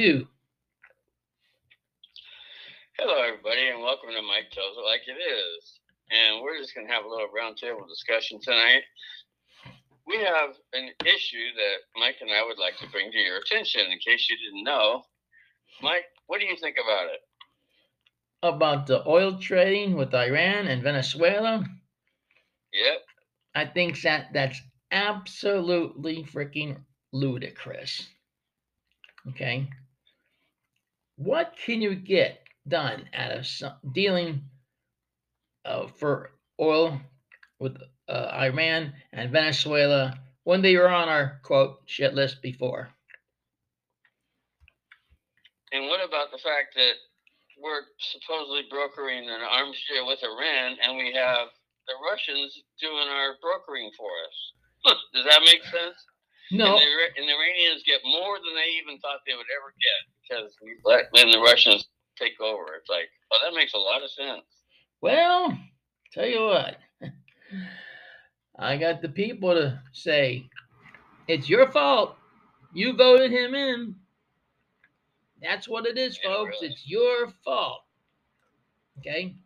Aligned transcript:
you. 0.00 0.26
Hello, 2.98 3.20
everybody, 3.22 3.68
and 3.68 3.82
welcome 3.82 4.08
to 4.08 4.22
Mike 4.22 4.50
Tells 4.50 4.76
It 4.78 4.88
Like 4.88 5.02
It 5.06 5.20
Is. 5.20 5.80
And 6.10 6.42
we're 6.42 6.56
just 6.58 6.74
going 6.74 6.86
to 6.86 6.92
have 6.92 7.04
a 7.04 7.08
little 7.08 7.28
roundtable 7.28 7.86
discussion 7.86 8.40
tonight. 8.40 8.80
We 10.06 10.16
have 10.16 10.56
an 10.72 10.88
issue 11.04 11.52
that 11.54 12.00
Mike 12.00 12.16
and 12.22 12.30
I 12.30 12.42
would 12.42 12.58
like 12.58 12.78
to 12.78 12.88
bring 12.88 13.12
to 13.12 13.18
your 13.18 13.36
attention 13.38 13.82
in 13.92 13.98
case 13.98 14.26
you 14.30 14.36
didn't 14.38 14.64
know. 14.64 15.02
Mike, 15.82 16.04
what 16.28 16.40
do 16.40 16.46
you 16.46 16.56
think 16.56 16.76
about 16.82 17.08
it? 17.12 17.20
About 18.42 18.86
the 18.86 19.06
oil 19.06 19.38
trading 19.38 19.96
with 19.96 20.14
Iran 20.14 20.66
and 20.66 20.82
Venezuela, 20.82 21.62
Yep. 22.72 23.02
I 23.54 23.66
think 23.66 24.00
that 24.00 24.28
that's 24.32 24.62
absolutely 24.92 26.24
freaking 26.24 26.78
ludicrous. 27.12 28.08
Okay. 29.28 29.68
What 31.20 31.52
can 31.52 31.82
you 31.82 31.94
get 31.96 32.40
done 32.66 33.04
out 33.12 33.36
of 33.36 33.46
some, 33.46 33.74
dealing 33.92 34.40
uh, 35.66 35.88
for 35.98 36.30
oil 36.58 36.98
with 37.58 37.76
uh, 38.08 38.30
Iran 38.32 38.94
and 39.12 39.30
Venezuela 39.30 40.18
when 40.44 40.62
they 40.62 40.74
were 40.76 40.88
on 40.88 41.10
our 41.10 41.38
quote 41.44 41.82
shit 41.84 42.14
list 42.14 42.40
before? 42.40 42.88
And 45.72 45.84
what 45.92 46.00
about 46.00 46.32
the 46.32 46.38
fact 46.38 46.72
that 46.76 46.96
we're 47.60 47.84
supposedly 47.98 48.62
brokering 48.70 49.28
an 49.28 49.42
arms 49.44 49.76
deal 49.92 50.06
with 50.06 50.20
Iran 50.24 50.78
and 50.82 50.96
we 50.96 51.12
have 51.12 51.48
the 51.86 52.00
Russians 52.10 52.62
doing 52.80 53.08
our 53.12 53.34
brokering 53.42 53.90
for 53.94 54.08
us? 54.24 54.96
Does 55.12 55.26
that 55.28 55.42
make 55.44 55.62
sense? 55.64 56.00
No, 56.52 56.66
And 56.66 56.80
the, 56.80 57.20
and 57.20 57.28
the 57.28 57.32
Iranians 57.32 57.82
get 57.86 58.00
more 58.04 58.36
than 58.38 58.54
they 58.54 58.70
even 58.82 58.98
thought 59.00 59.20
they 59.26 59.34
would 59.34 59.46
ever 59.56 59.72
get 59.78 60.00
because 60.28 60.56
we 60.62 60.76
let 60.84 61.04
then 61.14 61.30
the 61.30 61.38
Russians 61.40 61.88
take 62.18 62.40
over. 62.40 62.74
It's 62.78 62.88
like, 62.88 63.08
oh, 63.32 63.38
that 63.44 63.54
makes 63.56 63.72
a 63.74 63.78
lot 63.78 64.02
of 64.02 64.10
sense. 64.10 64.42
Well, 65.00 65.56
tell 66.12 66.26
you 66.26 66.42
what, 66.42 66.76
I 68.58 68.76
got 68.76 69.00
the 69.00 69.08
people 69.08 69.54
to 69.54 69.80
say, 69.92 70.48
it's 71.28 71.48
your 71.48 71.70
fault. 71.70 72.16
You 72.74 72.96
voted 72.96 73.30
him 73.30 73.54
in. 73.54 73.94
That's 75.42 75.68
what 75.68 75.86
it 75.86 75.96
is, 75.96 76.18
Yeah, 76.22 76.30
folks. 76.30 76.56
really. 76.60 76.72
It's 76.72 76.86
your 76.86 77.28
fault. 77.44 77.82
Okay? 78.98 79.36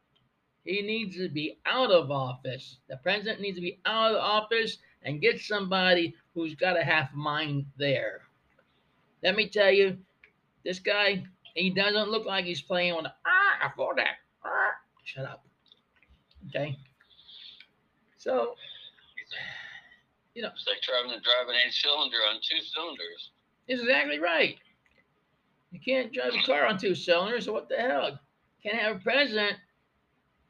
He 0.65 0.81
needs 0.83 1.17
to 1.17 1.29
be 1.29 1.59
out 1.67 1.91
of 1.91 2.11
office. 2.11 2.79
The 2.89 2.97
president 2.97 3.41
needs 3.41 3.57
to 3.57 3.61
be 3.63 3.81
out 3.85 4.13
of 4.13 4.17
office 4.17 4.79
and 5.05 5.21
get 5.21 5.41
somebody 5.41 6.15
who's 6.35 6.55
got 6.55 6.79
a 6.79 6.85
half 6.85 7.13
mind 7.15 7.67
there. 7.79 8.23
Let 9.23 9.37
me 9.37 9.49
tell 9.49 9.71
you, 9.71 9.97
this 10.65 10.79
guy, 10.79 11.25
he 11.55 11.71
doesn't 11.71 12.11
look 12.11 12.27
like 12.27 12.45
he's 12.45 12.63
playing 12.63 12.93
on 12.95 13.05
the, 13.05 13.11
ah, 13.27 13.67
I 13.67 13.71
fought 13.77 13.97
that. 13.97 14.17
Ah. 14.45 14.71
Shut 15.05 15.25
up. 15.25 15.45
Okay. 16.49 16.77
So, 18.17 18.55
you 20.35 20.43
know, 20.43 20.49
It's 20.55 20.67
like 20.67 20.81
trying 20.83 21.05
to 21.09 21.21
drive 21.21 21.49
an 21.49 21.55
eight 21.67 21.73
cylinder 21.73 22.17
on 22.29 22.37
two 22.43 22.63
cylinders. 22.75 23.31
it's 23.69 23.83
exactly 23.83 24.19
right. 24.19 24.57
You 25.71 25.81
can't 25.85 26.13
drive 26.13 26.33
a 26.35 26.47
car 26.47 26.67
on 26.67 26.79
two 26.79 26.95
cylinders, 26.95 27.47
so 27.47 27.53
what 27.53 27.69
the 27.69 27.77
hell? 27.77 28.19
Can't 28.63 28.77
have 28.77 28.97
a 28.97 29.01
president 29.01 29.57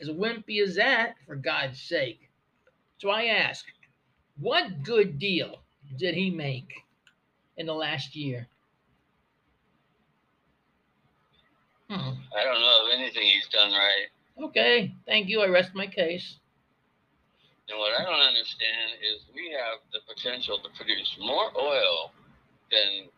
as 0.01 0.09
wimpy 0.09 0.63
as 0.63 0.77
that, 0.77 1.15
for 1.27 1.35
God's 1.37 1.81
sake. 1.81 2.29
So 2.99 3.11
I 3.11 3.25
ask, 3.27 3.65
what 4.41 4.83
good 4.83 5.19
deal 5.19 5.61
did 5.97 6.15
he 6.15 6.31
make 6.31 6.73
in 7.57 7.67
the 7.67 7.75
last 7.75 8.17
year? 8.17 8.49
Hmm. 11.89 12.17
I 12.37 12.45
don't 12.45 12.61
know 12.61 12.87
of 12.87 12.99
anything 12.99 13.23
he's 13.23 13.49
done 13.49 13.73
right. 13.73 14.09
Okay, 14.43 14.93
thank 15.07 15.29
you. 15.29 15.43
I 15.43 15.47
rest 15.47 15.75
my 15.75 15.87
case. 15.87 16.37
And 17.69 17.79
what 17.79 17.95
I 17.99 18.05
don't 18.05 18.21
understand 18.21 19.01
is 19.01 19.25
we 19.33 19.55
have 19.55 19.81
the 19.93 20.01
potential 20.05 20.59
to 20.59 20.69
produce 20.77 21.17
more 21.21 21.49
oil 21.57 22.13
than 22.71 23.09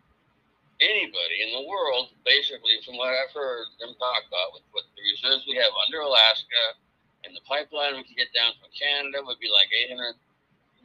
anybody 0.80 1.42
in 1.42 1.50
the 1.56 1.66
world, 1.66 2.12
basically, 2.24 2.78
from 2.84 3.00
what 3.00 3.10
I've 3.10 3.32
heard 3.32 3.66
them 3.80 3.96
talk 3.98 4.22
about, 4.28 4.54
with 4.54 4.62
what 4.70 4.84
the 4.94 5.02
reserves 5.02 5.48
we 5.48 5.56
have 5.56 5.72
under 5.88 6.04
Alaska 6.04 6.78
and 7.24 7.34
the 7.34 7.42
pipeline 7.48 7.96
we 7.96 8.04
could 8.04 8.18
get 8.18 8.30
down 8.36 8.54
from 8.60 8.70
Canada 8.76 9.24
would 9.24 9.41
be 9.41 9.50
like 9.50 9.66
800 9.72 10.14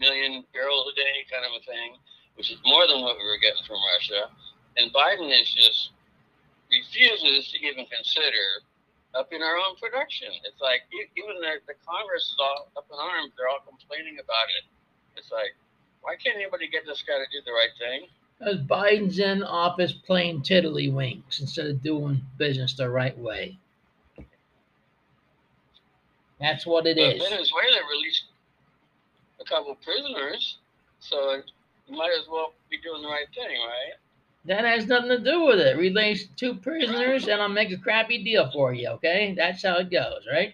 million 0.02 0.44
barrels 0.52 0.90
a 0.90 0.96
day, 0.98 1.24
kind 1.30 1.46
of 1.46 1.54
a 1.54 1.64
thing, 1.64 2.02
which 2.36 2.50
is 2.50 2.58
more 2.66 2.90
than 2.90 3.06
what 3.06 3.22
we 3.22 3.24
were 3.24 3.38
getting 3.38 3.62
from 3.70 3.78
Russia. 3.94 4.34
And 4.82 4.90
Biden 4.90 5.30
is 5.30 5.48
just 5.54 5.94
refuses 6.74 7.54
to 7.54 7.58
even 7.62 7.86
consider 7.86 8.66
upping 9.14 9.44
our 9.44 9.56
own 9.62 9.78
production. 9.78 10.34
It's 10.44 10.60
like 10.60 10.82
even 10.92 11.38
the, 11.38 11.62
the 11.68 11.78
Congress 11.86 12.34
is 12.34 12.40
all 12.40 12.72
up 12.76 12.88
in 12.90 12.98
arms. 12.98 13.32
They're 13.38 13.48
all 13.48 13.62
complaining 13.62 14.18
about 14.18 14.50
it. 14.58 14.66
It's 15.16 15.32
like, 15.32 15.54
why 16.02 16.16
can't 16.16 16.36
anybody 16.36 16.68
get 16.68 16.86
this 16.86 17.04
guy 17.06 17.22
to 17.22 17.28
do 17.30 17.44
the 17.46 17.52
right 17.52 17.76
thing? 17.78 18.08
Because 18.40 18.60
Biden's 18.66 19.20
in 19.20 19.44
office 19.44 19.92
playing 19.92 20.42
tiddlywinks 20.42 21.42
instead 21.42 21.68
of 21.68 21.84
doing 21.84 22.22
business 22.38 22.74
the 22.74 22.90
right 22.90 23.18
way. 23.20 23.60
That's 26.40 26.66
what 26.66 26.88
it 26.88 26.98
But 26.98 27.18
is. 27.18 27.22
Venezuela 27.22 27.78
released 27.92 28.24
couple 29.52 29.76
prisoners, 29.84 30.58
so 31.00 31.42
you 31.88 31.98
might 31.98 32.16
as 32.20 32.28
well 32.32 32.54
be 32.70 32.78
doing 32.82 33.02
the 33.02 33.08
right 33.08 33.28
thing, 33.36 33.58
right? 33.68 33.94
That 34.46 34.66
has 34.66 34.88
nothing 34.88 35.10
to 35.10 35.20
do 35.20 35.46
with 35.46 35.60
it. 35.60 35.78
Release 35.78 36.28
two 36.36 36.56
prisoners 36.56 37.28
and 37.28 37.42
I'll 37.42 37.50
make 37.50 37.72
a 37.72 37.78
crappy 37.78 38.24
deal 38.24 38.50
for 38.52 38.74
you, 38.74 38.88
okay? 38.90 39.36
That's 39.38 39.64
how 39.64 39.78
it 39.78 39.92
goes, 39.92 40.26
right? 40.32 40.54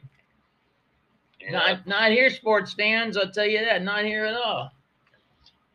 Yeah. 1.40 1.52
Not 1.52 1.88
not 1.88 2.12
here, 2.12 2.30
sports 2.30 2.74
fans, 2.74 3.16
I'll 3.16 3.31
tell 3.31 3.46
you 3.46 3.59
that. 3.63 3.84
Not 3.84 4.03
here 4.03 4.25
at 4.25 4.35
all. 4.35 4.72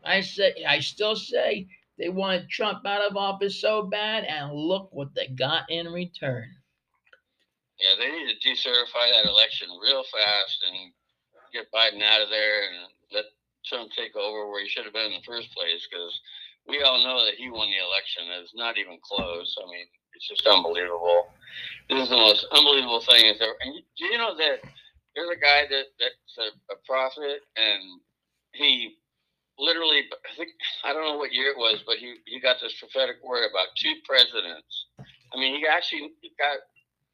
I 0.04 0.20
say 0.20 0.52
I 0.68 0.80
still 0.80 1.16
say 1.16 1.68
they 1.98 2.08
wanted 2.08 2.48
Trump 2.48 2.84
out 2.84 3.08
of 3.08 3.16
office 3.16 3.60
so 3.60 3.82
bad, 3.84 4.24
and 4.24 4.52
look 4.52 4.88
what 4.92 5.14
they 5.14 5.28
got 5.28 5.70
in 5.70 5.86
return. 5.86 6.50
Yeah, 7.78 7.94
they 7.98 8.10
need 8.10 8.34
to 8.34 8.48
decertify 8.48 9.12
that 9.12 9.28
election 9.28 9.68
real 9.82 10.02
fast 10.02 10.64
and 10.66 10.92
get 11.52 11.70
Biden 11.72 12.02
out 12.02 12.22
of 12.22 12.28
there 12.30 12.68
and 12.68 12.88
let 13.14 13.26
Trump 13.64 13.90
take 13.92 14.16
over 14.16 14.50
where 14.50 14.62
he 14.62 14.68
should 14.68 14.84
have 14.84 14.94
been 14.94 15.12
in 15.12 15.20
the 15.20 15.26
first 15.26 15.52
place 15.54 15.86
because 15.88 16.12
we 16.68 16.82
all 16.82 17.02
know 17.02 17.24
that 17.24 17.38
he 17.38 17.50
won 17.50 17.68
the 17.70 17.82
election. 17.82 18.24
It's 18.42 18.54
not 18.54 18.78
even 18.78 18.98
close. 19.02 19.56
I 19.58 19.66
mean, 19.70 19.86
it's 20.14 20.28
just 20.28 20.46
unbelievable. 20.46 21.32
This 21.88 22.04
is 22.04 22.10
the 22.10 22.16
most 22.16 22.46
unbelievable 22.52 23.00
thing. 23.00 23.26
Is 23.26 23.38
there, 23.38 23.54
and 23.62 23.74
do 23.98 24.04
you 24.06 24.18
know 24.18 24.36
that 24.36 24.62
there's 25.14 25.30
a 25.30 25.40
guy 25.40 25.66
that 25.68 25.86
that's 25.98 26.34
a, 26.38 26.74
a 26.74 26.76
prophet 26.86 27.42
and 27.56 28.00
he 28.52 28.96
literally, 29.58 30.08
I 30.10 30.32
think, 30.36 30.50
I 30.84 30.92
don't 30.92 31.04
know 31.04 31.18
what 31.18 31.32
year 31.32 31.50
it 31.50 31.58
was, 31.58 31.82
but 31.86 31.96
he, 31.96 32.16
he 32.26 32.40
got 32.40 32.56
this 32.60 32.74
prophetic 32.78 33.16
word 33.24 33.48
about 33.48 33.72
two 33.76 33.94
presidents. 34.04 34.86
I 35.32 35.38
mean, 35.38 35.56
he 35.56 35.66
actually 35.66 36.12
got 36.38 36.60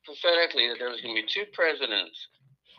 prophetically 0.05 0.69
that 0.69 0.79
there 0.79 0.91
was 0.91 1.01
going 1.01 1.15
to 1.15 1.23
be 1.23 1.29
two 1.29 1.47
presidents, 1.53 2.17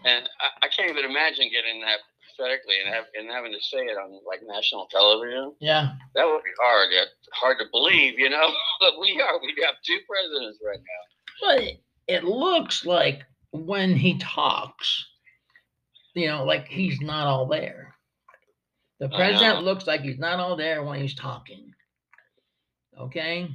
and 0.05 0.27
I, 0.39 0.65
I 0.65 0.69
can't 0.69 0.89
even 0.89 1.05
imagine 1.05 1.51
getting 1.51 1.81
that 1.81 1.99
prophetically 2.39 2.75
and, 2.83 2.93
have, 2.93 3.05
and 3.15 3.29
having 3.29 3.51
to 3.51 3.59
say 3.61 3.79
it 3.79 3.97
on 3.97 4.19
like 4.25 4.41
national 4.47 4.87
television. 4.87 5.53
Yeah. 5.59 5.91
That 6.15 6.25
would 6.25 6.43
be 6.43 6.51
hard. 6.59 6.89
Yeah, 6.91 7.05
hard 7.33 7.57
to 7.59 7.65
believe, 7.71 8.17
you 8.17 8.29
know. 8.29 8.47
but 8.79 8.99
we 8.99 9.21
are. 9.21 9.39
We 9.41 9.55
have 9.65 9.75
two 9.85 9.99
presidents 10.07 10.59
right 10.65 10.79
now. 10.79 11.47
But 11.47 11.63
it, 11.63 11.81
it 12.07 12.23
looks 12.23 12.85
like 12.85 13.21
when 13.51 13.95
he 13.95 14.17
talks, 14.17 15.05
you 16.13 16.27
know, 16.27 16.43
like 16.45 16.67
he's 16.67 16.99
not 17.01 17.27
all 17.27 17.45
there. 17.45 17.95
The 18.99 19.09
president 19.09 19.63
looks 19.63 19.87
like 19.87 20.01
he's 20.01 20.19
not 20.19 20.39
all 20.39 20.57
there 20.57 20.83
when 20.83 20.99
he's 20.99 21.15
talking. 21.15 21.71
Okay? 22.99 23.47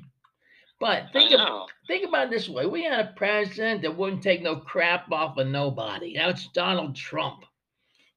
But 0.80 1.04
think 1.12 1.30
know. 1.30 1.66
think 1.86 2.08
about 2.08 2.28
it 2.28 2.30
this 2.30 2.48
way. 2.48 2.64
We 2.64 2.82
had 2.84 3.00
a 3.00 3.12
president 3.14 3.82
that 3.82 3.96
wouldn't 3.96 4.22
take 4.22 4.42
no 4.42 4.56
crap 4.56 5.12
off 5.12 5.36
of 5.36 5.46
nobody. 5.46 6.16
That's 6.16 6.48
Donald 6.48 6.96
Trump. 6.96 7.44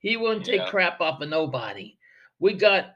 He 0.07 0.15
wouldn't 0.15 0.45
take 0.45 0.62
Yeah. 0.62 0.69
crap 0.69 1.01
off 1.01 1.19
of 1.19 1.27
nobody. 1.27 1.98
We 2.39 2.54
got 2.54 2.95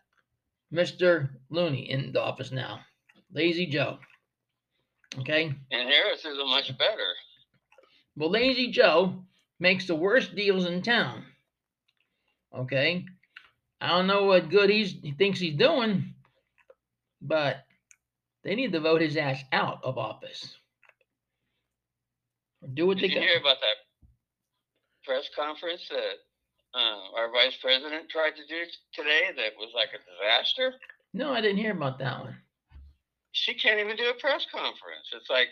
Mr. 0.72 1.30
Looney 1.50 1.90
in 1.90 2.14
the 2.14 2.22
office 2.22 2.52
now. 2.52 2.86
Lazy 3.34 3.66
Joe. 3.66 4.00
Okay? 5.20 5.48
And 5.72 5.90
Harris 5.90 6.24
isn't 6.24 6.48
much 6.48 6.78
better. 6.78 7.16
Well, 8.16 8.30
Lazy 8.30 8.72
Joe 8.72 9.26
makes 9.60 9.88
the 9.88 9.96
worst 9.96 10.36
deals 10.36 10.64
in 10.66 10.82
town. 10.84 11.26
Okay? 12.54 13.06
I 13.82 13.88
don't 13.90 14.08
know 14.08 14.24
what 14.24 14.50
good 14.50 14.70
he's 14.70 14.94
he 15.02 15.12
thinks 15.12 15.38
he's 15.40 15.58
doing, 15.58 16.16
but 17.22 17.66
they 18.44 18.56
need 18.56 18.72
to 18.72 18.80
vote 18.80 19.02
his 19.02 19.18
ass 19.18 19.44
out 19.52 19.84
of 19.84 19.98
office. 19.98 20.56
Do 22.74 22.88
what 22.88 23.00
Did 23.00 23.04
they 23.10 23.14
you 23.16 23.20
got. 23.20 23.28
hear 23.28 23.40
about 23.40 23.58
that 23.60 24.08
press 25.04 25.30
conference 25.36 25.90
that 25.90 26.20
uh, 26.74 27.18
our 27.18 27.32
vice 27.32 27.58
president 27.62 28.10
tried 28.10 28.36
to 28.36 28.46
do 28.48 28.64
today? 28.94 29.32
That 29.36 29.54
was 29.58 29.72
like 29.76 29.90
a 29.94 30.00
disaster. 30.04 30.74
No, 31.14 31.34
I 31.34 31.42
didn't 31.42 31.58
hear 31.58 31.72
about 31.74 32.00
that 32.00 32.20
one. 32.22 32.36
she 33.32 33.54
can't 33.54 33.80
even 33.80 33.96
do 33.98 34.10
a 34.10 34.20
press 34.20 34.46
conference. 34.52 35.12
It's 35.14 35.30
like 35.30 35.50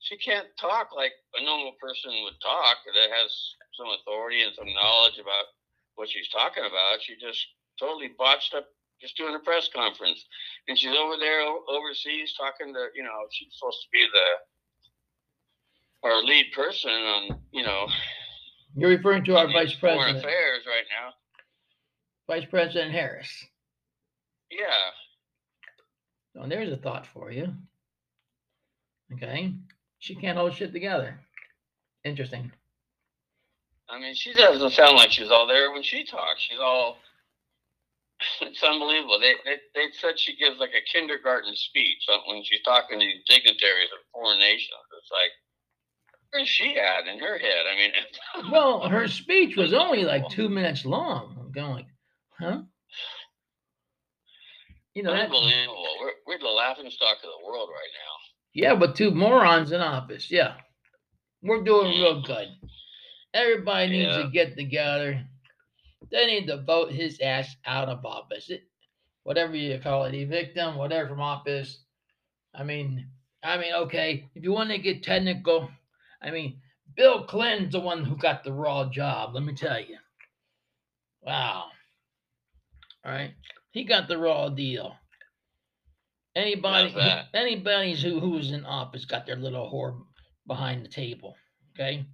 she 0.00 0.16
can't 0.16 0.46
talk 0.60 0.90
like 0.94 1.12
a 1.38 1.44
normal 1.44 1.72
person 1.80 2.10
would 2.24 2.38
talk 2.42 2.78
that 2.86 3.10
has 3.10 3.30
some 3.78 3.86
authority 4.00 4.42
and 4.42 4.54
some 4.54 4.66
knowledge 4.74 5.18
about 5.18 5.46
what 5.94 6.08
she's 6.08 6.28
talking 6.28 6.64
about. 6.64 7.00
She 7.02 7.14
just 7.20 7.40
totally 7.78 8.10
botched 8.18 8.54
up 8.54 8.66
just 9.00 9.16
doing 9.16 9.34
a 9.34 9.38
press 9.38 9.68
conference. 9.74 10.24
And 10.68 10.78
she's 10.78 10.94
over 10.96 11.16
there 11.18 11.42
overseas 11.68 12.34
talking 12.38 12.72
to, 12.74 12.88
you 12.94 13.02
know, 13.02 13.26
she's 13.30 13.48
supposed 13.56 13.82
to 13.82 13.88
be 13.92 14.06
the 14.12 14.26
our 16.08 16.22
lead 16.22 16.46
person 16.54 16.90
on, 16.90 17.40
you 17.52 17.62
know. 17.62 17.86
You're 18.74 18.90
referring 18.90 19.24
to 19.24 19.36
our 19.36 19.46
vice 19.46 19.72
foreign 19.72 19.98
president, 19.98 20.24
affairs 20.24 20.62
right 20.66 20.84
now. 20.90 21.12
Vice 22.26 22.46
President 22.50 22.92
Harris. 22.92 23.30
Yeah. 24.50 24.90
So 26.34 26.46
there's 26.48 26.72
a 26.72 26.76
thought 26.76 27.06
for 27.06 27.30
you. 27.30 27.52
Okay. 29.14 29.54
She 29.98 30.14
can't 30.14 30.36
hold 30.36 30.54
shit 30.54 30.72
together. 30.72 31.18
Interesting. 32.04 32.52
I 33.88 34.00
mean, 34.00 34.14
she 34.14 34.32
doesn't 34.32 34.70
sound 34.70 34.96
like 34.96 35.12
she's 35.12 35.30
all 35.30 35.46
there 35.46 35.72
when 35.72 35.82
she 35.82 36.04
talks. 36.04 36.42
She's 36.42 36.58
all. 36.60 36.98
It's 38.40 38.62
unbelievable. 38.62 39.20
They, 39.20 39.34
they 39.44 39.60
they 39.74 39.86
said 39.92 40.18
she 40.18 40.36
gives 40.36 40.58
like 40.58 40.72
a 40.72 40.80
kindergarten 40.90 41.54
speech 41.54 42.00
when 42.26 42.42
she's 42.44 42.62
talking 42.64 42.98
to 42.98 43.04
these 43.04 43.20
dignitaries 43.28 43.92
of 43.92 44.00
foreign 44.10 44.38
nations. 44.38 44.88
It's 44.96 45.12
like, 45.12 45.32
where's 46.30 46.48
she 46.48 46.78
at 46.78 47.06
in 47.06 47.18
her 47.18 47.38
head? 47.38 47.64
I 47.72 47.76
mean, 47.76 48.50
well, 48.52 48.88
her 48.88 49.08
speech 49.08 49.56
was 49.56 49.72
only 49.72 50.04
like 50.04 50.28
two 50.28 50.48
minutes 50.48 50.84
long. 50.84 51.36
I'm 51.40 51.52
going 51.52 51.72
like, 51.72 51.86
huh? 52.38 52.62
You 54.94 55.02
know, 55.02 55.12
that, 55.12 55.26
unbelievable. 55.26 55.84
We're 56.00 56.12
we're 56.26 56.38
the 56.38 56.46
laughing 56.46 56.90
stock 56.90 57.18
of 57.18 57.30
the 57.40 57.46
world 57.46 57.68
right 57.70 57.92
now. 57.92 58.12
yeah, 58.54 58.74
but 58.74 58.96
two 58.96 59.10
morons 59.10 59.72
in 59.72 59.80
office. 59.80 60.30
Yeah, 60.30 60.54
we're 61.42 61.62
doing 61.62 61.92
mm. 61.92 62.02
real 62.02 62.22
good. 62.22 62.48
Everybody 63.34 63.90
needs 63.90 64.16
Yeah. 64.16 64.22
to 64.22 64.30
get 64.30 64.56
together. 64.56 65.22
They 66.10 66.26
need 66.26 66.46
to 66.46 66.62
vote 66.62 66.92
his 66.92 67.20
ass 67.20 67.54
out 67.66 67.88
of 67.88 68.04
office. 68.04 68.48
It, 68.48 68.62
whatever 69.24 69.56
you 69.56 69.78
call 69.80 70.04
it, 70.04 70.14
evict 70.14 70.56
him, 70.56 70.76
whatever 70.76 71.08
from 71.10 71.20
office. 71.20 71.80
I 72.54 72.62
mean, 72.62 73.08
I 73.42 73.58
mean, 73.58 73.74
okay, 73.74 74.28
if 74.34 74.42
you 74.42 74.52
want 74.52 74.70
to 74.70 74.78
get 74.78 75.02
technical, 75.02 75.68
I 76.26 76.30
mean, 76.32 76.60
Bill 76.96 77.24
Clinton's 77.24 77.72
the 77.72 77.80
one 77.80 78.04
who 78.04 78.16
got 78.16 78.42
the 78.42 78.52
raw 78.52 78.88
job. 78.90 79.34
Let 79.34 79.44
me 79.44 79.54
tell 79.54 79.78
you. 79.78 79.96
Wow. 81.22 81.66
All 83.04 83.12
right, 83.12 83.32
he 83.70 83.84
got 83.84 84.08
the 84.08 84.18
raw 84.18 84.48
deal. 84.48 84.96
Anybody, 86.34 86.94
anybody's 87.32 88.02
who 88.02 88.20
who's 88.20 88.50
in 88.50 88.64
office 88.66 89.04
got 89.04 89.26
their 89.26 89.36
little 89.36 89.70
whore 89.72 90.02
behind 90.46 90.84
the 90.84 90.88
table. 90.88 91.36
Okay. 91.74 92.04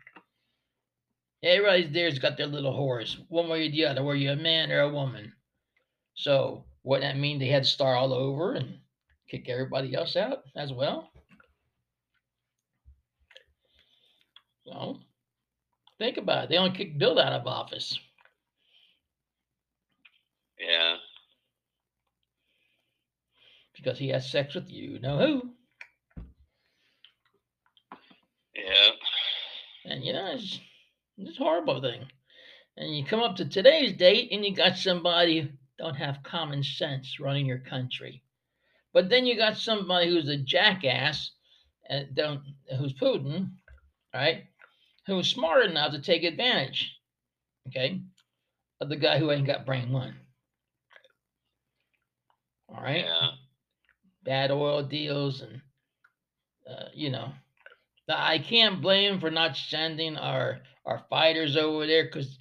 Everybody's 1.43 1.93
there's 1.93 2.19
got 2.19 2.37
their 2.37 2.47
little 2.47 2.73
whores, 2.73 3.17
one 3.29 3.49
way 3.49 3.67
or 3.67 3.71
the 3.71 3.87
other, 3.87 4.05
were 4.05 4.15
you 4.15 4.31
a 4.31 4.37
man 4.37 4.71
or 4.71 4.81
a 4.81 4.93
woman. 4.93 5.33
So 6.15 6.65
what 6.83 7.01
that 7.01 7.19
mean? 7.19 7.39
They 7.39 7.49
had 7.49 7.65
to 7.65 7.69
start 7.69 7.97
all 7.97 8.13
over 8.13 8.53
and 8.53 8.79
kick 9.29 9.49
everybody 9.49 9.95
else 9.95 10.15
out 10.15 10.43
as 10.55 10.73
well. 10.73 11.12
So 14.67 14.99
think 15.99 16.17
about 16.17 16.45
it. 16.45 16.51
They 16.51 16.57
only 16.57 16.77
kicked 16.77 16.99
Bill 16.99 17.19
out 17.19 17.33
of 17.33 17.47
office. 17.47 17.99
Yeah. 20.59 20.97
because 23.83 23.99
he 23.99 24.09
has 24.09 24.31
sex 24.31 24.55
with 24.55 24.71
you 24.71 24.99
know 25.01 25.19
who. 25.19 25.51
Yeah. 28.55 28.91
And 29.85 30.05
you 30.05 30.13
know, 30.13 30.33
it's, 30.35 30.61
it's 31.19 31.39
a 31.39 31.43
horrible 31.43 31.81
thing. 31.81 32.07
And 32.77 32.97
you 32.97 33.05
come 33.05 33.21
up 33.21 33.37
to 33.37 33.45
today's 33.45 33.93
date 33.95 34.31
and 34.33 34.45
you 34.45 34.55
got 34.55 34.77
somebody 34.77 35.41
who 35.41 35.49
don't 35.79 35.97
have 35.97 36.23
common 36.23 36.63
sense 36.63 37.19
running 37.21 37.47
your 37.47 37.59
country. 37.59 38.23
But 38.93 39.09
then 39.09 39.27
you 39.27 39.37
got 39.37 39.57
somebody 39.57 40.09
who's 40.09 40.29
a 40.29 40.37
jackass 40.37 41.31
and 41.89 42.15
don't 42.15 42.43
who's 42.79 42.95
Putin, 42.95 43.51
right? 44.15 44.45
Who's 45.07 45.29
smart 45.29 45.67
enough 45.67 45.93
to 45.93 46.01
take 46.01 46.23
advantage, 46.23 46.97
okay, 47.69 48.01
of 48.81 48.89
the 48.89 48.97
guy 48.97 49.19
who 49.19 49.31
ain't 49.31 49.47
got 49.47 49.67
brain 49.67 49.91
one. 49.93 50.15
All 52.69 52.83
right 52.83 53.05
Yeah. 53.05 53.31
bad 54.25 54.51
oil 54.51 54.83
deals 54.83 55.43
and 55.43 55.61
uh, 56.69 56.89
you 56.95 57.11
know 57.11 57.33
I 58.09 58.39
can't 58.39 58.81
blame 58.83 59.21
for 59.21 59.31
not 59.31 59.57
sending 59.57 60.17
our 60.17 60.61
our 60.85 61.05
fighters 61.11 61.57
over 61.57 61.87
there 61.87 62.05
because 62.05 62.37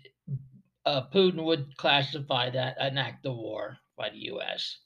uh, 0.85 1.03
Putin 1.13 1.43
would 1.43 1.75
classify 1.77 2.49
that 2.49 2.77
an 2.79 2.97
act 2.97 3.25
of 3.25 3.35
war 3.35 3.77
by 3.97 4.09
the 4.09 4.17
U.S. 4.33 4.77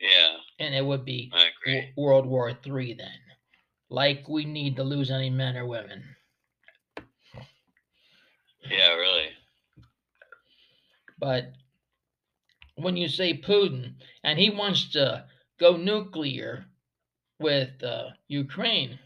Yeah. 0.00 0.36
and 0.58 0.74
it 0.74 0.84
would 0.84 1.04
be 1.04 1.30
World 1.96 2.26
War 2.26 2.52
Three 2.54 2.94
then. 2.94 3.08
Like 3.90 4.26
we 4.28 4.44
need 4.44 4.76
to 4.76 4.84
lose 4.84 5.10
any 5.10 5.28
men 5.30 5.56
or 5.56 5.66
women. 5.66 6.02
Yeah, 8.68 8.94
really. 8.94 9.28
But 11.18 11.52
when 12.76 12.96
you 12.96 13.08
say 13.08 13.38
Putin 13.38 13.94
and 14.24 14.38
he 14.38 14.50
wants 14.50 14.90
to 14.92 15.24
go 15.60 15.76
nuclear 15.76 16.64
with 17.38 17.82
uh, 17.82 18.10
Ukraine, 18.28 18.98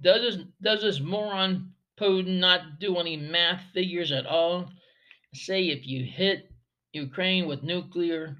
does 0.00 0.20
this, 0.22 0.44
does 0.60 0.82
this 0.82 1.00
moron 1.00 1.72
Putin 1.98 2.38
not 2.38 2.78
do 2.78 2.96
any 2.96 3.16
math 3.16 3.62
figures 3.72 4.12
at 4.12 4.26
all? 4.26 4.70
Say 5.34 5.68
if 5.68 5.86
you 5.86 6.04
hit 6.04 6.50
Ukraine 6.92 7.46
with 7.46 7.62
nuclear 7.62 8.36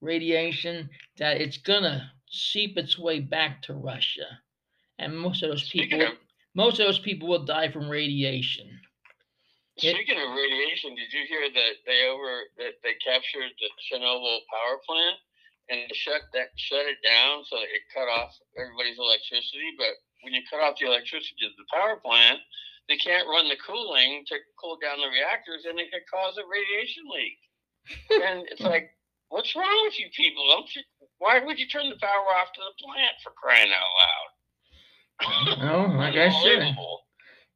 radiation, 0.00 0.88
that 1.18 1.40
it's 1.40 1.58
gonna 1.58 2.12
seep 2.30 2.76
its 2.76 2.98
way 2.98 3.20
back 3.20 3.62
to 3.62 3.74
Russia, 3.74 4.40
and 4.98 5.16
most 5.16 5.42
of 5.42 5.50
those 5.50 5.68
people, 5.68 6.02
of 6.02 6.12
most 6.54 6.80
of 6.80 6.86
those 6.86 6.98
people 6.98 7.28
will 7.28 7.44
die 7.44 7.70
from 7.70 7.88
radiation. 7.88 8.80
Speaking 9.78 10.16
of 10.16 10.32
radiation, 10.32 10.96
did 10.96 11.12
you 11.12 11.28
hear 11.28 11.52
that 11.52 11.74
they 11.84 12.08
over 12.08 12.48
that 12.56 12.80
they 12.80 12.96
captured 13.04 13.52
the 13.60 13.68
Chernobyl 13.84 14.40
power 14.48 14.80
plant 14.88 15.20
and 15.68 15.84
shut 15.92 16.24
that 16.32 16.48
shut 16.56 16.88
it 16.88 16.96
down 17.04 17.44
so 17.44 17.60
it 17.60 17.84
cut 17.92 18.08
off 18.08 18.32
everybody's 18.56 18.96
electricity? 18.96 19.76
But 19.76 20.00
when 20.24 20.32
you 20.32 20.40
cut 20.48 20.64
off 20.64 20.80
the 20.80 20.86
electricity 20.88 21.36
to 21.44 21.52
the 21.60 21.68
power 21.68 22.00
plant, 22.00 22.40
they 22.88 22.96
can't 22.96 23.28
run 23.28 23.48
the 23.52 23.60
cooling 23.60 24.24
to 24.32 24.36
cool 24.56 24.78
down 24.80 24.96
the 24.96 25.12
reactors, 25.12 25.68
and 25.68 25.76
it 25.78 25.92
could 25.92 26.08
cause 26.08 26.40
a 26.40 26.48
radiation 26.48 27.04
leak. 27.12 27.36
and 28.24 28.48
it's 28.48 28.64
like, 28.72 28.88
what's 29.28 29.54
wrong 29.54 29.80
with 29.84 30.00
you 30.00 30.08
people? 30.16 30.40
Don't 30.48 30.72
you? 30.74 30.82
Why 31.18 31.40
would 31.44 31.58
you 31.58 31.68
turn 31.68 31.90
the 31.92 32.00
power 32.00 32.32
off 32.40 32.48
to 32.56 32.60
the 32.64 32.72
plant 32.80 33.12
for 33.20 33.32
crying 33.36 33.72
out 33.76 33.92
loud? 34.00 34.28
Oh, 35.60 35.96
like 36.00 36.16
I 36.16 36.32
said, 36.42 36.72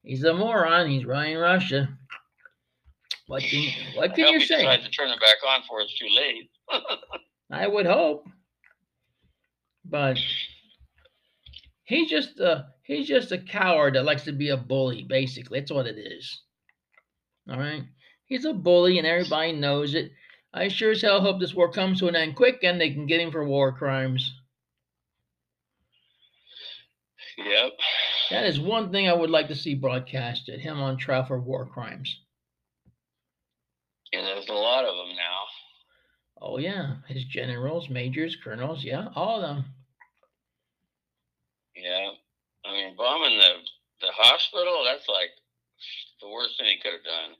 he's 0.02 0.24
a 0.24 0.34
moron. 0.34 0.90
He's 0.90 1.06
running 1.06 1.38
Russia. 1.38 1.96
What 3.30 3.44
can 3.44 3.60
you, 3.62 3.70
what 3.94 4.10
I 4.10 4.14
can 4.16 4.26
you 4.26 4.40
he 4.40 4.44
say? 4.44 4.56
decides 4.56 4.82
to 4.82 4.90
turn 4.90 5.08
it 5.08 5.20
back 5.20 5.36
on 5.46 5.60
before 5.60 5.82
it's 5.82 5.96
too 5.96 6.08
late. 6.12 6.50
I 7.52 7.68
would 7.68 7.86
hope, 7.86 8.24
but 9.84 10.18
he's 11.84 12.10
just 12.10 12.40
a 12.40 12.70
he's 12.82 13.06
just 13.06 13.30
a 13.30 13.38
coward 13.38 13.94
that 13.94 14.04
likes 14.04 14.24
to 14.24 14.32
be 14.32 14.48
a 14.48 14.56
bully. 14.56 15.04
Basically, 15.08 15.60
that's 15.60 15.70
what 15.70 15.86
it 15.86 15.96
is. 15.96 16.40
All 17.48 17.56
right, 17.56 17.84
he's 18.26 18.44
a 18.46 18.52
bully, 18.52 18.98
and 18.98 19.06
everybody 19.06 19.52
knows 19.52 19.94
it. 19.94 20.10
I 20.52 20.66
sure 20.66 20.90
as 20.90 21.00
hell 21.00 21.20
hope 21.20 21.38
this 21.38 21.54
war 21.54 21.70
comes 21.70 22.00
to 22.00 22.08
an 22.08 22.16
end 22.16 22.34
quick, 22.34 22.64
and 22.64 22.80
they 22.80 22.92
can 22.92 23.06
get 23.06 23.20
him 23.20 23.30
for 23.30 23.44
war 23.44 23.70
crimes. 23.70 24.28
Yep. 27.38 27.72
That 28.32 28.46
is 28.46 28.58
one 28.58 28.90
thing 28.90 29.08
I 29.08 29.12
would 29.12 29.30
like 29.30 29.46
to 29.46 29.54
see 29.54 29.76
broadcasted: 29.76 30.58
him 30.58 30.80
on 30.80 30.96
trial 30.96 31.24
for 31.24 31.38
war 31.38 31.64
crimes. 31.64 32.22
And 34.12 34.26
there's 34.26 34.48
a 34.48 34.52
lot 34.52 34.84
of 34.84 34.96
them 34.96 35.16
now. 35.16 35.40
Oh 36.42 36.58
yeah, 36.58 36.96
his 37.06 37.24
generals, 37.24 37.88
majors, 37.90 38.36
colonels, 38.42 38.82
yeah, 38.82 39.08
all 39.14 39.36
of 39.36 39.42
them. 39.42 39.64
Yeah. 41.76 42.10
I 42.64 42.72
mean, 42.72 42.94
bombing 42.96 43.38
the 43.38 43.52
the 44.00 44.12
hospital, 44.12 44.82
that's 44.84 45.08
like 45.08 45.30
the 46.20 46.28
worst 46.28 46.58
thing 46.58 46.68
he 46.68 46.78
could 46.80 46.92
have 46.92 47.04
done. 47.04 47.36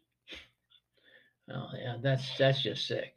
Oh 1.53 1.69
yeah, 1.77 1.97
that's 2.03 2.25
that's 2.39 2.63
just 2.63 2.87
sick. 2.87 3.15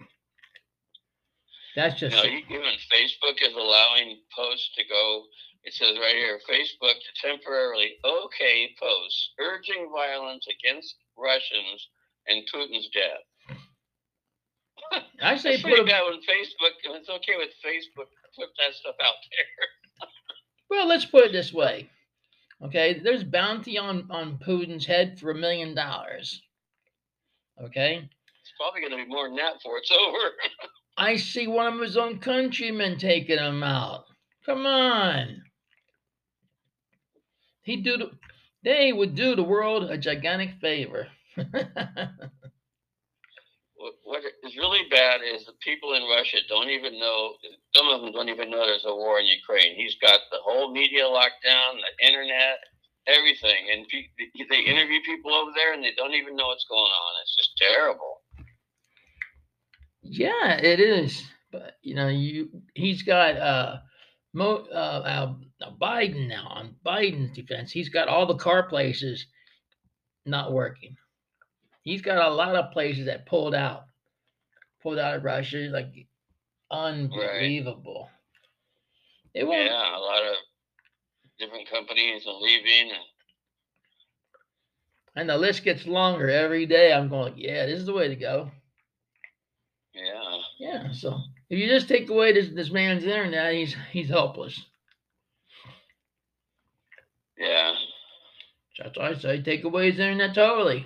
That's 1.75 2.01
You 2.01 2.09
just 2.09 2.17
know, 2.17 2.29
sick. 2.29 2.43
even 2.49 2.73
Facebook 2.91 3.41
is 3.41 3.55
allowing 3.55 4.19
posts 4.35 4.71
to 4.75 4.83
go. 4.87 5.23
It 5.63 5.73
says 5.73 5.97
right 5.99 6.15
here, 6.15 6.39
Facebook 6.49 6.95
to 6.99 7.27
temporarily 7.27 7.95
okay 8.03 8.75
posts 8.79 9.31
urging 9.39 9.89
violence 9.93 10.45
against 10.47 10.95
Russians 11.17 11.87
and 12.27 12.43
Putin's 12.53 12.89
death. 12.89 13.23
I 15.21 15.37
say 15.37 15.61
put 15.61 15.79
a, 15.79 15.83
bad 15.83 16.03
when 16.03 16.19
Facebook. 16.19 16.73
It's 16.85 17.09
okay 17.09 17.33
with 17.37 17.49
Facebook. 17.65 18.07
Put 18.37 18.49
that 18.59 18.73
stuff 18.73 18.95
out 19.03 19.13
there. 19.31 20.09
well, 20.69 20.87
let's 20.87 21.05
put 21.05 21.25
it 21.25 21.31
this 21.31 21.53
way. 21.53 21.89
Okay, 22.63 22.99
there's 23.03 23.23
bounty 23.23 23.77
on 23.77 24.07
on 24.09 24.37
Putin's 24.37 24.85
head 24.85 25.19
for 25.19 25.31
a 25.31 25.35
million 25.35 25.75
dollars. 25.75 26.41
Okay, 27.61 27.97
It's 27.97 28.53
probably 28.57 28.81
going 28.81 28.91
to 28.91 28.97
be 28.97 29.05
more 29.05 29.27
than 29.27 29.35
that 29.37 29.55
before 29.55 29.77
it's 29.77 29.91
over. 29.91 30.31
I 30.97 31.17
see 31.17 31.47
one 31.47 31.73
of 31.73 31.79
his 31.79 31.97
own 31.97 32.19
countrymen 32.19 32.97
taking 32.97 33.37
him 33.37 33.63
out. 33.63 34.05
Come 34.45 34.65
on. 34.65 35.43
He 37.63 37.77
do 37.77 37.97
the, 37.97 38.11
they 38.63 38.91
would 38.91 39.15
do 39.15 39.35
the 39.35 39.43
world 39.43 39.89
a 39.89 39.97
gigantic 39.97 40.55
favor. 40.59 41.07
what, 41.35 41.49
what 44.03 44.21
is 44.43 44.57
really 44.57 44.87
bad 44.89 45.12
is 45.25 45.45
the 45.45 45.53
people 45.61 45.93
in 45.93 46.03
Russia 46.03 46.37
don't 46.49 46.69
even 46.69 46.99
know. 46.99 47.33
Some 47.75 47.89
of 47.89 48.01
them 48.01 48.11
don't 48.11 48.29
even 48.29 48.49
know 48.51 48.65
there's 48.65 48.85
a 48.85 48.95
war 48.95 49.19
in 49.19 49.25
Ukraine. 49.25 49.75
He's 49.75 49.95
got 49.95 50.19
the 50.31 50.39
whole 50.43 50.71
media 50.71 51.07
locked 51.07 51.43
down, 51.45 51.77
the 51.77 52.07
internet, 52.07 52.59
everything, 53.07 53.67
and 53.73 53.87
pe- 53.87 54.45
they 54.49 54.59
interview 54.61 54.99
people 55.05 55.33
over 55.33 55.51
there, 55.55 55.73
and 55.73 55.83
they 55.83 55.93
don't 55.97 56.13
even 56.13 56.35
know 56.35 56.47
what's 56.47 56.65
going 56.69 56.81
on. 56.81 57.11
It's 57.23 57.35
just 57.37 57.57
terrible. 57.57 58.21
yeah, 60.01 60.57
it 60.61 60.79
is. 60.79 61.23
But 61.51 61.77
you 61.81 61.95
know, 61.95 62.07
you 62.07 62.49
he's 62.75 63.03
got 63.03 63.37
uh 63.37 63.77
Mo, 64.33 64.65
uh, 64.73 65.35
uh, 65.61 65.71
Biden 65.81 66.27
now 66.27 66.47
on 66.49 66.75
Biden's 66.85 67.35
defense. 67.35 67.71
He's 67.71 67.89
got 67.89 68.07
all 68.07 68.25
the 68.25 68.35
car 68.35 68.63
places 68.67 69.27
not 70.25 70.51
working. 70.53 70.95
He's 71.83 72.01
got 72.01 72.25
a 72.25 72.33
lot 72.33 72.55
of 72.55 72.71
places 72.71 73.05
that 73.05 73.27
pulled 73.27 73.53
out, 73.55 73.83
pulled 74.83 74.99
out 74.99 75.15
of 75.15 75.23
Russia. 75.23 75.69
Like 75.71 76.07
unbelievable. 76.71 78.09
It 79.33 79.45
won't. 79.47 79.65
Yeah, 79.65 79.97
a 79.97 79.99
lot 79.99 80.23
of 80.23 80.35
different 81.39 81.69
companies 81.69 82.25
are 82.27 82.33
leaving, 82.39 82.91
and 82.91 82.99
And 85.15 85.29
the 85.29 85.37
list 85.37 85.63
gets 85.63 85.85
longer 85.87 86.29
every 86.29 86.65
day. 86.65 86.93
I'm 86.93 87.09
going, 87.09 87.33
yeah, 87.37 87.65
this 87.65 87.79
is 87.79 87.85
the 87.85 87.93
way 87.93 88.07
to 88.09 88.15
go. 88.15 88.51
yeah, 89.93 90.37
Yeah. 90.59 90.91
So 90.91 91.19
if 91.49 91.59
you 91.59 91.67
just 91.67 91.87
take 91.87 92.09
away 92.09 92.33
this 92.33 92.49
this 92.53 92.71
man's 92.71 93.03
internet, 93.03 93.53
he's 93.53 93.75
he's 93.91 94.09
helpless. 94.09 94.59
yeah. 97.37 97.73
That's 98.79 98.97
why 98.97 99.09
I 99.09 99.13
say 99.15 99.41
take 99.41 99.63
away 99.63 99.91
his 99.91 99.99
internet 99.99 100.33
totally. 100.35 100.85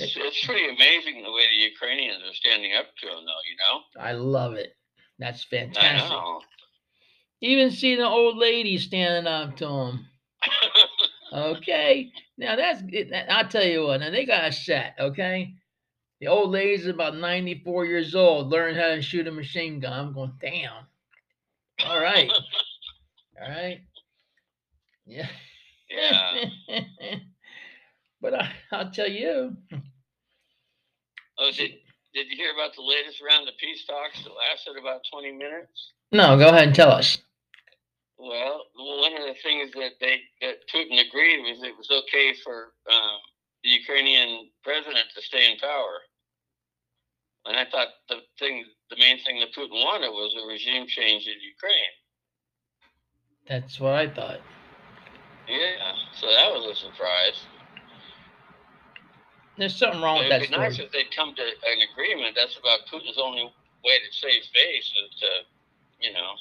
It's 0.00 0.16
it's 0.16 0.46
pretty 0.46 0.68
amazing 0.68 1.22
the 1.22 1.32
way 1.32 1.46
the 1.48 1.62
Ukrainians 1.70 2.22
are 2.22 2.34
standing 2.34 2.72
up 2.74 2.86
to 3.00 3.06
him, 3.08 3.24
though. 3.24 3.42
You 3.48 3.56
know. 3.58 4.02
I 4.02 4.12
love 4.12 4.54
it. 4.54 4.76
That's 5.18 5.44
fantastic. 5.44 5.84
I 5.84 6.08
know. 6.08 6.40
Even 7.40 7.70
seeing 7.70 7.98
an 7.98 8.04
old 8.04 8.36
lady 8.36 8.78
standing 8.78 9.26
up 9.26 9.56
to 9.58 9.66
him. 9.66 10.06
Okay. 11.32 12.12
Now 12.36 12.56
that's. 12.56 12.82
I'll 13.30 13.48
tell 13.48 13.64
you 13.64 13.84
what. 13.84 14.00
Now 14.00 14.10
they 14.10 14.26
got 14.26 14.48
a 14.48 14.52
set. 14.52 14.96
Okay. 14.98 15.54
The 16.20 16.28
old 16.28 16.50
lady's 16.50 16.86
about 16.86 17.16
94 17.16 17.86
years 17.86 18.14
old, 18.14 18.48
learned 18.48 18.76
how 18.76 18.88
to 18.88 19.02
shoot 19.02 19.26
a 19.26 19.32
machine 19.32 19.80
gun. 19.80 19.92
I'm 19.92 20.12
going, 20.12 20.34
damn. 20.40 20.86
All 21.84 22.00
right. 22.00 22.30
All 23.42 23.48
right. 23.48 23.80
Yeah. 25.04 25.26
yeah. 25.90 26.44
but 28.22 28.34
I, 28.34 28.48
I'll 28.72 28.90
tell 28.90 29.10
you. 29.10 29.56
Oh, 31.38 31.50
did 31.50 31.72
did 32.14 32.26
you 32.30 32.36
hear 32.36 32.52
about 32.52 32.74
the 32.74 32.82
latest 32.82 33.20
round 33.20 33.48
of 33.48 33.54
peace 33.58 33.84
talks 33.84 34.22
that 34.22 34.30
lasted 34.30 34.80
about 34.80 35.02
twenty 35.10 35.32
minutes? 35.32 35.92
No, 36.12 36.38
go 36.38 36.48
ahead 36.48 36.68
and 36.68 36.74
tell 36.74 36.90
us. 36.90 37.18
Well, 38.18 38.62
one 38.76 39.12
of 39.14 39.26
the 39.26 39.34
things 39.42 39.72
that 39.72 39.98
they 40.00 40.20
that 40.40 40.56
Putin 40.72 41.04
agreed 41.04 41.42
was 41.42 41.62
it 41.62 41.76
was 41.76 41.90
okay 41.90 42.34
for 42.44 42.72
um, 42.90 43.18
the 43.64 43.70
Ukrainian 43.70 44.48
president 44.62 45.06
to 45.14 45.22
stay 45.22 45.50
in 45.50 45.58
power. 45.58 45.98
And 47.44 47.56
I 47.56 47.64
thought 47.64 47.88
the 48.08 48.20
thing, 48.38 48.64
the 48.90 48.96
main 48.98 49.18
thing 49.24 49.40
that 49.40 49.52
Putin 49.52 49.82
wanted 49.84 50.10
was 50.10 50.34
a 50.40 50.46
regime 50.46 50.86
change 50.86 51.26
in 51.26 51.34
Ukraine. 51.42 51.94
That's 53.48 53.80
what 53.80 53.94
I 53.94 54.08
thought. 54.08 54.40
Yeah, 55.48 55.92
so 56.14 56.28
that 56.28 56.52
was 56.52 56.64
a 56.70 56.76
surprise. 56.78 57.46
There's 59.62 59.76
something 59.76 60.02
wrong 60.02 60.18
with 60.18 60.26
It'd 60.26 60.42
that 60.42 60.50
be 60.50 60.56
nice 60.56 60.80
if 60.80 60.90
they'd 60.90 61.14
come 61.14 61.36
to 61.36 61.40
an 61.40 61.86
agreement. 61.92 62.34
That's 62.34 62.58
about 62.58 62.80
Putin's 62.92 63.16
only 63.16 63.44
way 63.84 63.98
to 64.00 64.10
save 64.10 64.42
face 64.52 64.90
is 64.90 65.20
to, 65.20 65.26
you 66.00 66.12
know, 66.12 66.34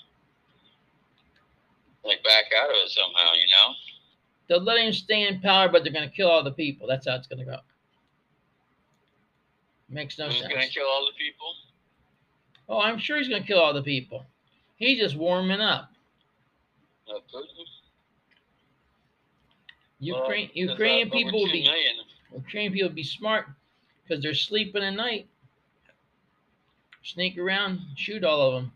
like 2.03 2.23
back 2.23 2.45
out 2.59 2.71
of 2.71 2.75
it 2.77 2.89
somehow. 2.89 3.31
You 3.35 3.45
know. 3.45 3.73
They'll 4.49 4.63
let 4.63 4.79
him 4.83 4.91
stay 4.91 5.27
in 5.27 5.39
power, 5.39 5.69
but 5.69 5.83
they're 5.83 5.93
going 5.93 6.09
to 6.09 6.15
kill 6.15 6.29
all 6.31 6.43
the 6.43 6.49
people. 6.49 6.87
That's 6.87 7.07
how 7.07 7.13
it's 7.13 7.27
going 7.27 7.37
to 7.37 7.45
go. 7.45 7.57
Makes 9.87 10.17
no 10.17 10.25
Who's 10.25 10.39
sense. 10.39 10.51
going 10.51 10.65
to 10.65 10.73
kill 10.73 10.87
all 10.87 11.05
the 11.05 11.15
people? 11.23 11.53
Oh, 12.69 12.79
I'm 12.79 12.97
sure 12.97 13.19
he's 13.19 13.27
going 13.27 13.43
to 13.43 13.47
kill 13.47 13.59
all 13.59 13.75
the 13.75 13.83
people. 13.83 14.25
He's 14.77 14.99
just 14.99 15.15
warming 15.15 15.61
up. 15.61 15.91
Uh, 17.07 17.19
Putin. 17.31 17.45
Ukraine, 19.99 20.49
Well, 20.55 20.69
Ukrainian 20.69 21.11
people 21.11 21.39
will 21.39 21.51
be 21.51 21.61
million. 21.61 21.97
Ukrainian 22.33 22.73
people 22.73 22.89
will 22.89 22.95
be 22.95 23.03
smart 23.03 23.47
because 24.03 24.23
they're 24.23 24.33
sleeping 24.33 24.83
at 24.83 24.95
night. 24.95 25.27
Sneak 27.03 27.37
around, 27.37 27.81
shoot 27.95 28.23
all 28.23 28.41
of 28.41 28.53
them. 28.53 28.71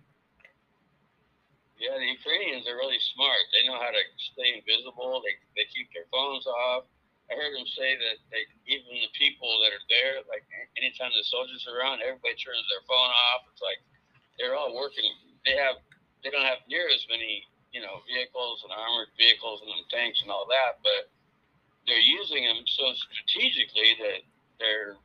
Yeah, 1.77 1.99
the 1.99 2.07
Ukrainians 2.07 2.65
are 2.67 2.79
really 2.79 2.99
smart. 2.99 3.37
They 3.53 3.67
know 3.67 3.77
how 3.77 3.91
to 3.91 4.03
stay 4.17 4.57
invisible. 4.57 5.21
They 5.21 5.35
they 5.53 5.67
keep 5.69 5.91
their 5.93 6.07
phones 6.09 6.47
off. 6.47 6.87
I 7.29 7.35
heard 7.35 7.53
them 7.53 7.67
say 7.67 7.97
that 7.97 8.17
they 8.31 8.47
even 8.65 8.89
the 8.89 9.11
people 9.13 9.59
that 9.61 9.73
are 9.75 9.85
there, 9.89 10.23
like 10.25 10.45
anytime 10.77 11.11
the 11.13 11.25
soldiers 11.25 11.65
are 11.67 11.77
around, 11.77 12.01
everybody 12.01 12.37
turns 12.37 12.65
their 12.71 12.85
phone 12.87 13.11
off. 13.11 13.45
It's 13.51 13.61
like 13.61 13.81
they're 14.39 14.55
all 14.55 14.73
working. 14.73 15.09
They 15.45 15.57
have 15.59 15.83
they 16.23 16.31
don't 16.31 16.47
have 16.47 16.65
near 16.65 16.89
as 16.89 17.05
many 17.11 17.45
you 17.75 17.83
know 17.83 18.01
vehicles 18.07 18.63
and 18.63 18.71
armored 18.71 19.11
vehicles 19.19 19.61
and 19.61 19.69
tanks 19.91 20.23
and 20.23 20.31
all 20.31 20.47
that, 20.47 20.79
but 20.81 21.11
using 22.35 22.47
them 22.47 22.63
so 22.67 22.83
strategically 22.93 23.95
that 23.99 24.19
they're 24.59 24.95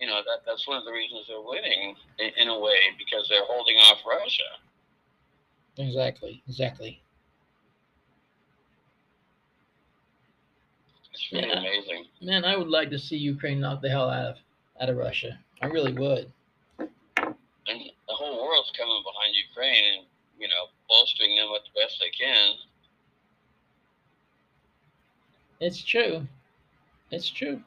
you 0.00 0.06
know 0.06 0.16
that 0.26 0.40
that's 0.46 0.66
one 0.68 0.76
of 0.76 0.84
the 0.84 0.92
reasons 0.92 1.26
they're 1.28 1.40
winning 1.40 1.94
in, 2.18 2.30
in 2.36 2.48
a 2.48 2.58
way 2.58 2.76
because 2.98 3.26
they're 3.28 3.44
holding 3.46 3.76
off 3.76 3.98
Russia. 4.06 4.42
Exactly, 5.78 6.42
exactly. 6.48 7.00
It's 11.12 11.32
really 11.32 11.48
Yeah. 11.48 11.60
amazing. 11.60 12.06
Man, 12.20 12.44
I 12.44 12.56
would 12.56 12.68
like 12.68 12.90
to 12.90 12.98
see 12.98 13.16
Ukraine 13.16 13.60
knock 13.60 13.80
the 13.82 13.88
hell 13.88 14.10
out 14.10 14.26
of 14.26 14.36
out 14.80 14.90
of 14.90 14.96
Russia. 14.96 15.38
I 15.62 15.66
really 15.66 15.92
would. 15.92 16.30
and 16.78 17.80
the 18.06 18.14
whole 18.14 18.46
world's 18.46 18.70
coming 18.78 19.02
behind 19.02 19.34
Ukraine 19.48 19.84
and 19.98 20.06
you 20.38 20.48
know 20.48 20.66
bolstering 20.88 21.36
them 21.36 21.48
at 21.54 21.62
the 21.64 21.80
best 21.80 21.98
they 22.00 22.10
can. 22.10 22.54
It's 25.58 25.82
true. 25.82 26.26
It's 27.10 27.28
true. 27.28 27.62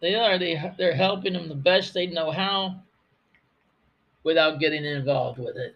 They 0.00 0.14
are. 0.14 0.38
They 0.38 0.54
they're 0.78 0.94
helping 0.94 1.32
them 1.34 1.48
the 1.48 1.54
best 1.54 1.92
they 1.94 2.06
know 2.06 2.30
how, 2.30 2.82
without 4.22 4.58
getting 4.60 4.84
involved 4.84 5.38
with 5.38 5.56
it. 5.56 5.74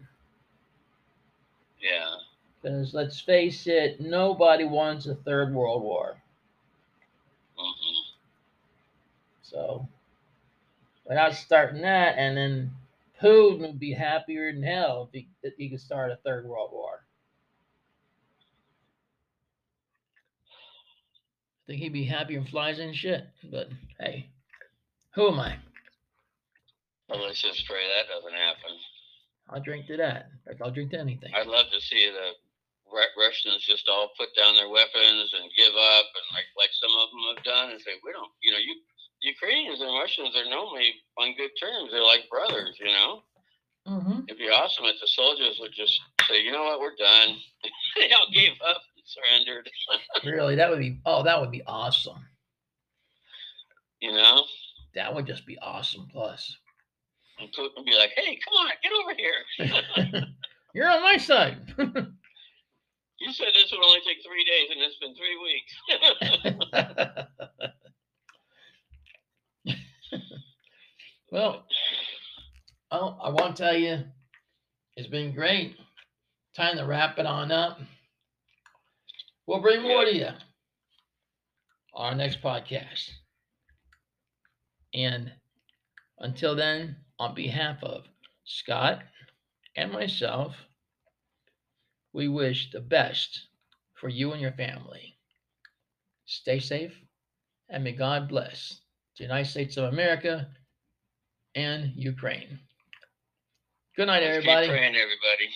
Yeah, 1.80 2.16
Because 2.62 2.94
let's 2.94 3.20
face 3.20 3.66
it, 3.66 4.00
nobody 4.00 4.64
wants 4.64 5.06
a 5.06 5.14
third 5.14 5.54
world 5.54 5.82
war. 5.82 6.22
hmm 7.56 8.16
So, 9.42 9.88
without 11.04 11.34
starting 11.34 11.82
that, 11.82 12.16
and 12.16 12.36
then 12.36 12.70
Putin 13.20 13.60
would 13.60 13.78
be 13.78 13.92
happier 13.92 14.50
than 14.52 14.62
hell 14.62 15.04
if 15.04 15.12
he, 15.12 15.28
if 15.42 15.54
he 15.56 15.68
could 15.68 15.80
start 15.80 16.10
a 16.10 16.16
third 16.16 16.46
world 16.46 16.70
war. 16.72 17.04
I 21.59 21.59
think 21.70 21.82
he'd 21.86 21.92
be 21.94 22.04
happier 22.04 22.38
and 22.42 22.48
flies 22.48 22.80
in 22.82 22.92
shit. 22.92 23.22
But 23.50 23.68
hey, 24.02 24.26
who 25.14 25.28
am 25.30 25.38
I? 25.38 25.54
well, 27.08 27.22
let's 27.26 27.42
just 27.42 27.66
pray 27.66 27.82
that 27.86 28.10
doesn't 28.10 28.34
happen. 28.34 28.74
I'll 29.50 29.62
drink 29.62 29.86
to 29.86 29.96
that. 29.98 30.30
In 30.34 30.38
fact, 30.46 30.62
I'll 30.62 30.70
drink 30.74 30.90
to 30.92 30.98
anything. 30.98 31.30
I'd 31.34 31.46
love 31.46 31.66
to 31.72 31.80
see 31.80 32.10
the 32.10 32.34
Ru- 32.90 33.14
Russians 33.18 33.62
just 33.66 33.88
all 33.88 34.10
put 34.18 34.30
down 34.38 34.54
their 34.54 34.68
weapons 34.70 35.30
and 35.34 35.46
give 35.56 35.74
up, 35.74 36.06
and 36.10 36.26
like 36.34 36.46
like 36.58 36.70
some 36.74 36.90
of 36.90 37.06
them 37.10 37.22
have 37.34 37.44
done, 37.46 37.70
and 37.70 37.80
say 37.80 37.94
we 38.02 38.10
don't. 38.12 38.30
You 38.42 38.50
know, 38.52 38.58
you 38.58 38.74
Ukrainians 39.22 39.80
and 39.80 39.94
Russians 39.94 40.34
are 40.34 40.48
normally 40.50 40.90
on 41.18 41.34
good 41.38 41.50
terms. 41.58 41.90
They're 41.94 42.02
like 42.02 42.26
brothers. 42.28 42.74
You 42.82 42.90
know, 42.90 43.22
Mm-hmm. 43.88 44.28
it'd 44.28 44.36
be 44.38 44.50
awesome 44.52 44.84
if 44.84 45.00
the 45.00 45.08
soldiers 45.08 45.56
would 45.58 45.72
just 45.72 45.98
say, 46.28 46.42
you 46.42 46.52
know 46.52 46.64
what, 46.64 46.80
we're 46.80 46.94
done. 47.00 47.34
they 47.96 48.12
all 48.12 48.28
gave 48.30 48.52
up 48.68 48.82
surrendered. 49.10 49.68
Really, 50.24 50.54
that 50.56 50.68
would 50.70 50.78
be. 50.78 51.00
Oh, 51.06 51.22
that 51.22 51.40
would 51.40 51.50
be 51.50 51.62
awesome. 51.66 52.24
you 54.00 54.12
know. 54.12 54.44
That 54.94 55.14
would 55.14 55.26
just 55.26 55.46
be 55.46 55.56
awesome. 55.58 56.08
Plus. 56.12 56.56
Plus, 57.38 57.38
And 57.38 57.48
Putin 57.54 57.76
will 57.76 57.84
be 57.84 57.94
like, 57.96 58.10
"Hey, 58.16 58.38
come 58.44 58.54
on, 58.54 58.70
get 58.82 58.92
over 58.92 59.14
here." 59.14 60.24
You're 60.74 60.90
on 60.90 61.02
my 61.02 61.16
side. 61.16 61.58
you 61.78 63.32
said 63.32 63.48
this 63.54 63.70
would 63.72 63.84
only 63.84 64.00
take 64.06 64.18
three 64.24 64.44
days, 64.44 64.70
and 64.70 64.80
it's 64.82 64.98
been 64.98 65.14
three 65.14 65.38
weeks. 65.42 65.74
well, 71.30 71.64
oh, 72.90 73.16
I 73.22 73.30
want 73.30 73.56
to 73.56 73.62
tell 73.62 73.76
you, 73.76 74.02
it's 74.96 75.08
been 75.08 75.32
great. 75.34 75.76
Time 76.56 76.76
to 76.76 76.84
wrap 76.84 77.18
it 77.18 77.26
on 77.26 77.52
up. 77.52 77.80
We'll 79.50 79.60
bring 79.60 79.82
more 79.82 80.04
to 80.04 80.14
you 80.14 80.28
on 81.92 82.12
our 82.12 82.14
next 82.14 82.40
podcast. 82.40 83.10
And 84.94 85.32
until 86.20 86.54
then, 86.54 86.94
on 87.18 87.34
behalf 87.34 87.82
of 87.82 88.04
Scott 88.44 89.00
and 89.74 89.90
myself, 89.90 90.54
we 92.12 92.28
wish 92.28 92.70
the 92.70 92.78
best 92.78 93.48
for 93.94 94.08
you 94.08 94.30
and 94.30 94.40
your 94.40 94.52
family. 94.52 95.16
Stay 96.26 96.60
safe 96.60 96.94
and 97.68 97.82
may 97.82 97.90
God 97.90 98.28
bless 98.28 98.82
the 99.18 99.24
United 99.24 99.50
States 99.50 99.76
of 99.76 99.92
America 99.92 100.46
and 101.56 101.90
Ukraine. 101.96 102.60
Good 103.96 104.06
night, 104.06 104.22
everybody. 104.22 104.68
Keep 104.68 104.76
praying, 104.76 104.94
everybody. 104.94 105.50